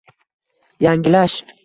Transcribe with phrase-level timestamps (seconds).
[0.85, 1.37] Yangilash